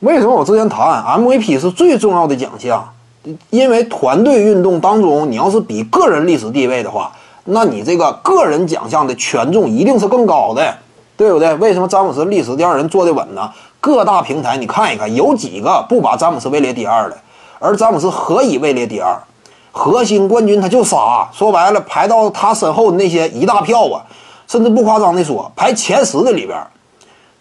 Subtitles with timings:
[0.00, 2.88] 为什么我之前谈 MVP 是最重要的奖项？
[3.50, 7.12] 因为团队运动当中，你要是比个人历史地位的话，
[7.44, 10.74] 那你这个个人奖项的权重一定是更高的，
[11.18, 11.54] 对不对？
[11.56, 13.50] 为什么詹姆斯历史第二人坐得稳呢？
[13.78, 17.18] 各大平台你看一看，有几个不把詹姆斯位列第二的？
[17.58, 19.14] 而詹姆斯何以位列第二？
[19.70, 24.00] 核心冠军他就仨，说白了排到他身后的那些一大票啊，
[24.48, 26.58] 甚至不夸张的说，排前十的里边，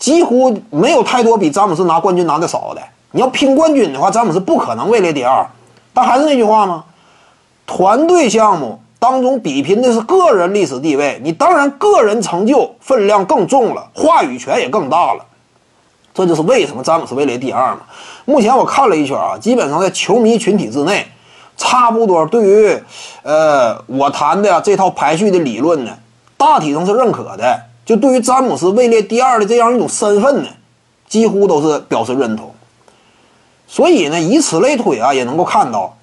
[0.00, 2.82] 几乎没有太多比詹姆斯拿冠军拿的少的。
[3.12, 5.46] 你要拼冠军的话，詹姆斯不可能位列第二。
[5.94, 6.84] 但还是那句话吗？
[7.66, 15.24] 团队项目当中比拼的是个人历史地位，你当然个人成就分量更重了，话语权也更大了。
[16.12, 17.80] 这就是为什么詹姆斯位列第二嘛。
[18.24, 21.06] 目前我看了一圈啊，基本上在球迷群体之内。
[21.56, 22.82] 差不多，对于，
[23.22, 25.92] 呃，我谈的这套排序的理论呢，
[26.38, 27.60] 大体上是认可的。
[27.90, 30.48] 就对于詹姆斯位列第二的这样一种身份呢，
[31.08, 32.54] 几乎都是表示认同。
[33.66, 35.96] 所以呢，以此类推啊，也能够看到，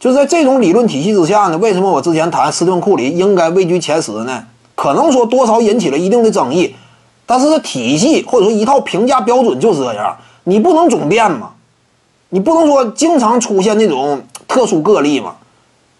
[0.00, 4.42] 就在这种理论体系之下呢，为什么我之前谈斯蒂芬库里应该位居前十呢？
[4.74, 6.74] 可能说多少引起了一定的争议，
[7.26, 11.52] 但是这体系或者说一套评价标准就是这样，你不能总变嘛，
[12.30, 14.20] 你不能说经常出现那种。
[14.48, 15.36] 特殊个例嘛，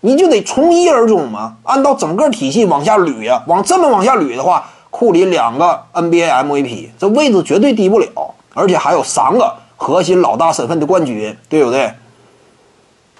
[0.00, 1.58] 你就得从一而终嘛。
[1.62, 8.06] 按照整个体系往下捋呀，往这么往下捋的话，库里两个 NBA MVP，这位置绝对低不了，
[8.54, 11.92] 而且还有三个核心老大身份的冠军，对不对？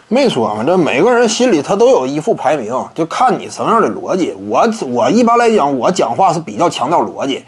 [0.06, 4.32] 没说嘛，这每个人心里他都有一副排名，就看你什么样的逻辑。
[4.48, 7.42] 我我一般来讲，我讲话是比较强调逻辑。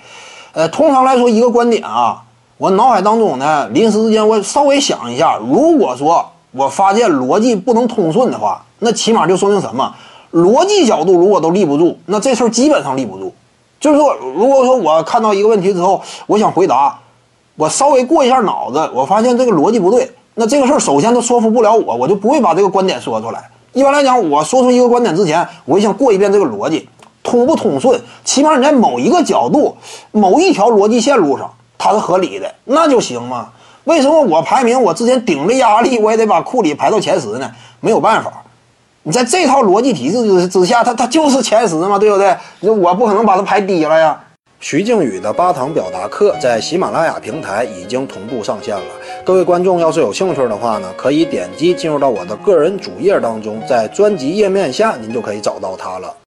[0.53, 2.23] 呃，通常来说，一个观点啊，
[2.57, 6.27] 我脑海当中呢，临时之间我稍微想一下，如果说。
[6.57, 9.93] 我发现逻辑不能通顺的话，那起码就说明什么？
[10.33, 13.35] 逻辑角度如果都立不住，那这事儿基本上立不住。
[13.85, 16.99] 就是说，如果说我看到一个问题之后，我想回答，
[17.55, 23.51] 我稍微过一下脑子，我发现这个逻辑不对，那这个事儿首先都说服不了我，我就不会把这个观点说出来。
[23.75, 26.89] 一般来讲，我说出一个观点之前，我就想过一遍这个逻辑
[27.23, 29.77] 通不通顺，起码你在某一个角度、
[30.13, 33.49] 某一条逻辑线路上它是合理的，那就行嘛。
[33.85, 34.81] 为什么我排名？
[34.83, 37.51] 我之前顶着压力，我也得把库里排到前十呢？
[37.81, 38.44] 没有办法，
[39.07, 42.35] 你在这套逻辑体制之之下，他他就是前十嘛，对不对？
[42.61, 44.19] 那我不可能把他排低了呀。
[44.61, 48.83] 徐静宇的八堂表达课在喜马拉雅平台已经同步上线了。
[49.23, 56.15] 各位观众要是有兴趣的话呢，可以点击进入到我的个人主页当中，在专辑页面下您就可以找到它了。